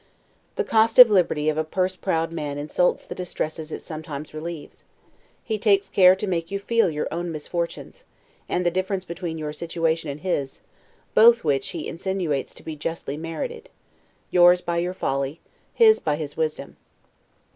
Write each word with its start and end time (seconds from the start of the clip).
The 0.55 0.63
costive 0.63 1.11
liberality 1.11 1.47
of 1.47 1.59
a 1.59 1.63
purse 1.63 1.95
proud 1.95 2.31
man 2.31 2.57
insults 2.57 3.05
the 3.05 3.13
distresses 3.13 3.71
it 3.71 3.83
sometimes 3.83 4.33
relieves; 4.33 4.83
he 5.43 5.59
takes 5.59 5.89
care 5.89 6.15
to 6.15 6.25
make 6.25 6.49
you 6.49 6.57
feel 6.57 6.89
your 6.89 7.07
own 7.11 7.31
misfortunes, 7.31 8.03
and 8.49 8.65
the 8.65 8.71
difference 8.71 9.05
between 9.05 9.37
your 9.37 9.53
situation 9.53 10.09
and 10.09 10.21
his; 10.21 10.59
both 11.13 11.43
which 11.43 11.67
he 11.67 11.87
insinuates 11.87 12.55
to 12.55 12.63
be 12.63 12.75
justly 12.75 13.15
merited: 13.15 13.69
yours, 14.31 14.59
by 14.59 14.77
your 14.77 14.95
folly; 14.95 15.39
his, 15.71 15.99
by 15.99 16.15
his 16.15 16.35
wisdom. 16.35 16.77